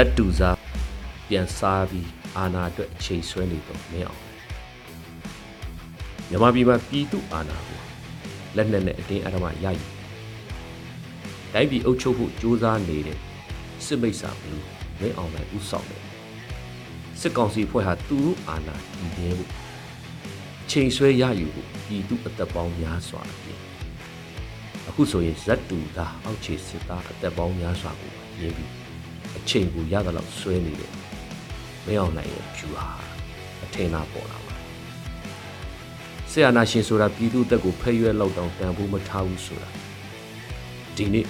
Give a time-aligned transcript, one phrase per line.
[0.00, 0.56] က်တူစား
[1.28, 4.22] ပြန်စားပြီးအာနာအတွက်အချိန်ဆွဲနေတော့မင်းအောင်
[6.28, 7.80] မြန်မာပြည်မှာပြည်သူအာဏာကို
[8.56, 9.86] လက်နက်နဲ့အတင်းအဓမ္မရယူ
[11.52, 13.18] တိုင်းပြည်အုပ်ချုပ်ဖို့ကြိုးစားနေတဲ့
[13.84, 14.64] စစ်မိတ်ဆာဘူး
[15.00, 16.02] မင်းအောင်လည်းဥဆောင်တယ်
[17.20, 19.50] စစ်ကောင်စီဖွဲ့ဟာသူတို့အာဏာတည်မြဲဖို့
[20.70, 23.60] ချိန်ဆွဲရယူဖို့ပြည်သူအသက်ပေါင်းများစွာအပြင်
[24.88, 28.87] အခုဆိုရင်ဇက်တူသားအောက်ခြေစစ်သားအသက်ပေါင်းများစွာကိုရင်းပြီး
[29.38, 30.92] အချိန်ကိုရသလောက်ဆွဲနေတယ်
[31.86, 32.86] မင်းအောင်နိုင်ရဲ့ဖြူဟာ
[33.64, 34.54] အထင်သာပေါ်လာပါ
[36.30, 39.70] ဆရာနာရှင်ဆိုတာပြည်သူတက်ကိုဖဲ့ရွက်လောက်တောင်တန်ဖိုးမထားဘူးဆိုတာ
[40.96, 41.26] ဒီနေ့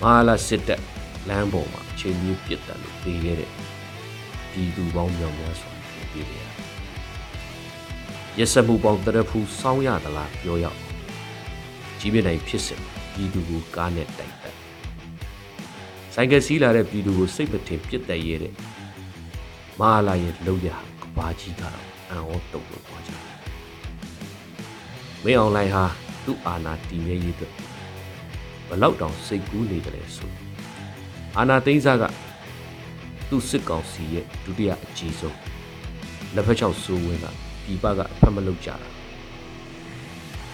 [0.00, 0.82] မဟာလာစစ်တပ်
[1.28, 3.50] လမ်းပေါ်မှာအချိန်ကြီးပြစ်တက်လို့ပြေးခဲ့တဲ့
[4.50, 5.70] ပြည်သူပေါင်းမြောက်များစွာ
[6.12, 6.44] ပြေးခဲ့ရ
[8.38, 10.78] ရက်စက်မှုပေါင်းတရဖူးစောင်းရသလားပြောရအောင်
[11.98, 12.80] ကြီးပြနိုင်ဖြစ်စဉ်
[13.12, 14.61] ပြည်သူကိုကားနဲ့တိုက်တက်
[16.14, 18.54] ဆိုင်ကစီးလာတဲ့ပြည်သူကိုစိတ်မထင်ပြစ်တက်ရတဲ့
[19.80, 20.68] မဟာလာရဲ့လောက်ရ
[21.02, 23.22] ကဘာကြီးကတော့အံ့ဩတုန်လို့ပြောကြတယ်
[25.24, 25.84] မင်းအွန်လိုင်းဟာ
[26.24, 27.52] သူ့အာဏာတည်မြဲရေးအတွက်
[28.68, 30.30] ဘလောက်တောင်စိတ်ကူးနေတယ်လဲဆို
[31.36, 32.04] အာဏာသိမ်းစားက
[33.28, 35.38] သူ့စစ်ကောင်စီရဲ့ဒုတိယအကြီးဆုံး
[36.34, 37.26] လက်ဖက်ချောက်စိုးဝင်းက
[37.64, 38.88] ပြည်ပကအဖက်မလုပ်ကြတာ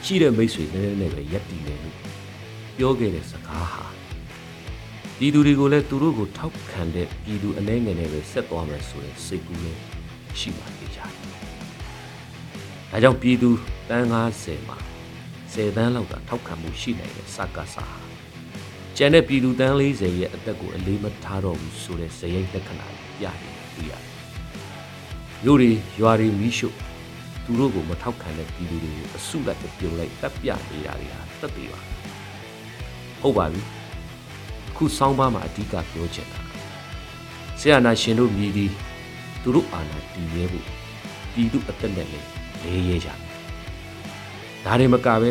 [0.04, 1.96] ရှိတဲ့မိတ်ဆွေနည်းနည်းနဲ့ပဲရက်တည်နေလို့
[2.76, 3.84] ပြောခဲ့တဲ့စကားဟာ
[5.20, 9.76] ပြည်သူတွေကိုလည်းသူတို့ကိုထောက်ခံတဲ့ပြည်သူအနေငယ်နဲ့ပဲဆက်သွားမယ်ဆိုတဲ့စိတ်ကူးနဲ့
[10.38, 11.10] ရှိပါသေးတယ်။
[12.90, 13.50] ဒါကြောင့်ပြည်သူ
[13.88, 14.78] တန်း90မှာ
[15.52, 17.84] 10တန်းလောက်ကထောက်ခံမှုရှိနိုင်တဲ့စကားစာ
[18.96, 22.86] ကျန်တဲ့ပြည်သူတန်း40ရဲ့အသက်ကိုအလေးမထားတော့ဘူးဆိုတဲ့ဇယိတ်လက္ခဏာ
[23.18, 24.14] ပြနေတွေ့ရတယ်။
[25.44, 26.68] မြို့တွေရွာတွေမိရှု
[27.44, 31.80] သူတို့ကိုမထောက်ခံတဲ့ပြည်သူတွေကိုအစုလိုက်ပြုံလိုက်တပ်ပြနေတာတွေဟာတက်သေးပါ
[33.22, 33.77] ဟုတ်ပါပြီ
[34.78, 36.40] ခုဆောင်းပါးမှာအဓိကပြောချင်တာ
[37.60, 38.66] ဆရာနာရှင်တို့မြည်ဒီ
[39.42, 40.66] သူတို့အာဏာတည်ရဲဖို့
[41.32, 42.26] ပြည်သူအသက်နဲ့လည်း
[42.62, 43.08] လေးရဲကြ
[44.64, 45.30] ဒါတွေမကပဲ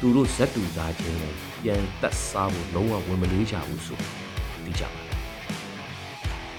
[0.00, 3.98] သူတို့ဇက်တူသားချင်းလည်းပြန်တက်စားဖို့လုံးဝဝင်မလေးကြဘူးဆို
[4.64, 5.20] သိကြပါလား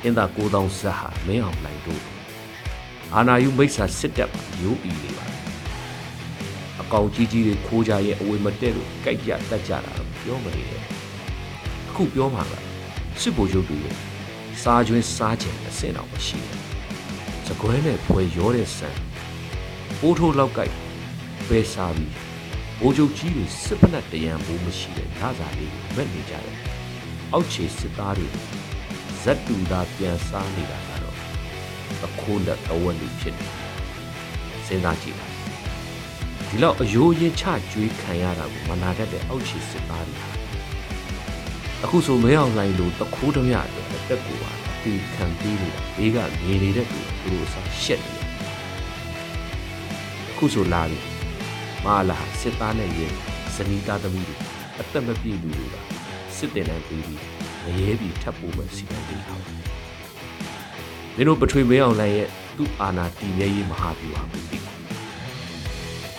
[0.03, 2.03] အင်းသာကိုတောင်ဇက်ဟာမင်းအောင်နိုင်တို့
[3.13, 5.25] အာနာယုမိတ်ဆာစစ်တပ်မှာမျိုးအီနေပါ
[6.81, 10.96] အကောင်ကြီးကြီးတွေခိုးကြရဲ့အဝေမတက်လို့ကြိုက်ကြတတ်ကြတာပြောမနေနဲ့
[11.97, 12.53] အခုပြောမှာက
[13.21, 13.79] စစ်ဘိုလ်ချုပ်တွေ
[14.63, 16.63] စားကျွင်းစားချင်အစင်တော့မရှိဘူး
[17.47, 18.97] စကွဲနဲ့ဖွဲရောတဲ့ဆန်
[19.99, 20.73] ပိုးထိုးလောက်ကြိုက်
[21.47, 22.13] ပဲစားပြီး
[22.81, 26.57] ဘိုးချုပ်ကြီးတွေစစ်ဖက်နဲ့တရံဘိုးမရှိတဲ့ဓာစာလေးကိုမက်နေကြတယ်
[27.33, 28.27] အောက်ခြေစစ်သားတွေ
[29.21, 31.17] ဇက်တူသားပြန်စားနေတာကတော့
[32.05, 33.47] အခိုးလက်အဝက်လူဖြစ်နေ
[34.67, 35.27] စဉ်းစားကြည့်ပါ
[36.47, 40.36] ဒီလောက်အယိုးရင်ချကျွေးခံရတာကိုမနာတတ်တဲ့အောက်ခြေစစ်သားတွေဟာ
[41.85, 48.27] အခုဆိုမဲအောင်လိုင်းလိုတခိုးတမရအတွက်အသက်ကိုပါအတီခံပြီးနေတာဘေးကမြေနေတဲ့သူသူတို့အစားရှက်နေတယ်
[50.31, 50.99] အခုဆိုလာပြီ
[51.85, 53.07] မလာစစ်သားနဲ့ရဲ
[53.55, 54.35] ဇနီးသားသမီးတွေ
[54.79, 55.75] အသက်မပြည့်လူတွေက
[56.37, 57.21] စစ်တင်တဲ့ပြီးပြီး
[57.63, 59.55] မရဲပြီးထပ်ပိုးမဲ့စီကံပေးထားတယ်
[61.15, 64.57] မင်းတို့ပထွေမဲအောင်လိုင်းရဲ့သူ့အာဏာတည်မြဲရေးမဟာဗျူဟာကိုသိ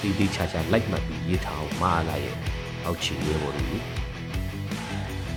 [0.01, 2.37] တီတီချာချာလိုက်မှတ်ပြီးရေးထားအောင်မအားလာရဲ့
[2.85, 3.79] အောက်ချီရဲဘော်တွေ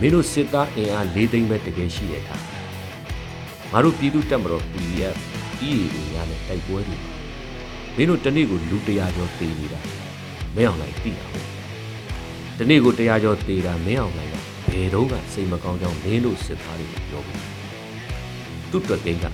[0.02, 2.36] မင်းတို့စစ်သားအင်အား၄သိန်းပဲတကယ်ရှိရတာ
[3.72, 5.18] ငါတို့ပြည်သူတက်မတော် PDF
[5.68, 6.98] EAO များနဲ့တိုက်ပွဲတွေ
[7.96, 9.80] မင်းတို့တနေ့ကိုလူ100ကျော်တေးနေတာ
[10.56, 11.48] မင်းအောင်လိုက်သိတာဟုတ်
[12.60, 14.36] တနေ့ကို100ကျော်တေးတာမင်းအောင်လိုက်က
[14.68, 17.42] ဘယ်တော့ကစိတ်မကောင်းကြောင်းမင်းတို့စစ်သားတွေကိုပြောဘူး
[18.72, 19.26] သူ့အတွက်ကိန်းက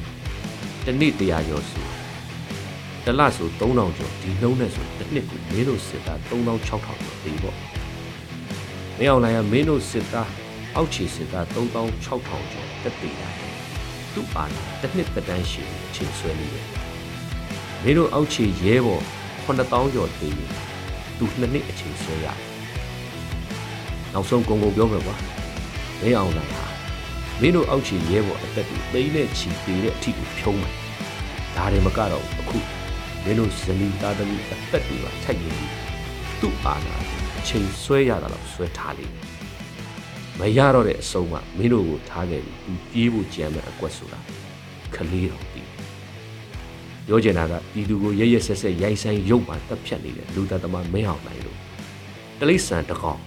[0.86, 1.86] တနေ့100ကျော်ဆို
[3.06, 6.82] တလဆို3000ကျော်ဒီနှုံးနဲ့ဆိုတစ်နှစ်ကိုမင်းတို့စစ်သား3600ကျော်
[7.24, 7.58] တေးပေါ့
[8.98, 10.30] မင်းအောင်လိုင်ကမင်းတို့စစ်သား
[10.80, 12.22] အောက်ခြေစစ်သား3600ကျော်
[12.84, 13.30] တက်တေးတာ
[14.14, 16.68] သူ့အာဏာတစ်နှစ်တန်းရှိအချိန်ဆွဲနေတယ်
[17.84, 19.04] မင်းတို့အောက်ခြေရဲဘော်
[19.46, 20.52] 9000ကျော်တေးရင်
[21.18, 22.38] သူနှစ်နှစ်အချိန်ဆွဲရတယ်
[24.14, 25.16] နောက်ဆုံးကုန်ကုန်ပြောမယ်ကွာ
[26.02, 26.66] မင်းအောင်လိုင်ဟာ
[27.42, 30.74] မင်းတို့အောက်ခြေရဲဘော်အသက်တွေသိမ်းတဲ့ချီသေးတဲ့အထီကိုဖြုံးမယ်
[31.56, 32.58] ဒါတွေမကတော့အခု
[33.24, 35.62] မင်းတို့ဇနီးသားသမီးအသက်တွေပါထက်ရင်
[36.40, 36.96] သူ့အာဏာ
[37.38, 39.37] အချိန်ဆွဲရတာတော့ဆွဲထားလိမ့်မယ်
[40.40, 44.20] မရတော့တဲ့အဆုံးမှမင်းတို့ကိုထားခဲ့ပြီးသူပြေးဖို့ကြံမဲ့အကွက်ဆိုတာ
[44.96, 45.68] ခလေးတော်တည်
[47.08, 51.58] ပြောချင်တာကပြည်သူကိုရရဆက်ဆက်ရိုက်ဆိုင်ရုပ်မှတက်ဖြတ်နေတဲ့လူသားသမားမင်းအောင်နိုင်လို့
[52.40, 53.22] တလိษံတကောင်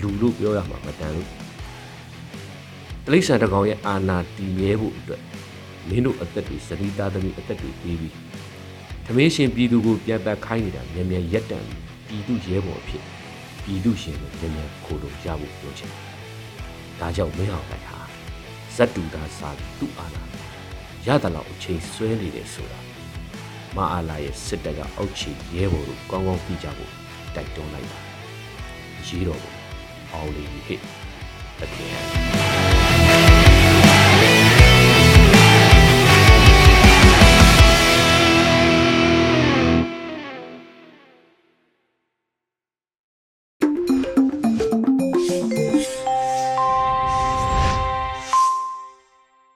[0.00, 1.28] လူလို့ပြောရမှာမတန်လို့
[3.06, 5.22] တလိษံတကောင်ရဲ့အာဏာတည်မြဲဖို့အတွက်
[5.88, 8.14] မင်းတို့အသက်တွေစရိသားသမီးအသက်တွေပြီးပြီး
[9.06, 11.64] သမင်းရှင်ပြည်သူကိုပြန်တက်ခိုင်းနေတာမြန်မြန်ရက်တန်
[12.08, 13.02] ပြည်သူရဲဘော်ဖြစ်
[13.64, 16.11] ပြည်သူရှင်ကိုမြန်မြန်ခိုးလို့ရဖို့ပြောချင်
[17.02, 17.98] ဒါကြောင့်မင်းအောင်လိုက်ဟာ
[18.76, 20.22] ဇတ်တူသားစားပြီးသူ့အာဏာ
[21.06, 22.80] ရသလောက်အချိန်ဆွဲနေတယ်ဆိုတာ
[23.76, 26.92] မအားလာရဲ့စစ်တပ်ကအောက်ခြေရဲဘော်တို့ကောင်းကောင်းသိကြဖို့
[27.34, 27.98] တိုက်တွန်းလိုက်ပါ
[29.06, 29.54] ရေးတော်ကို
[30.12, 30.80] အောင်လေးဟစ်
[31.60, 32.31] တကယ်